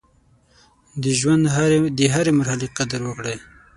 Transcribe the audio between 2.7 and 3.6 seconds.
قدر وکړئ.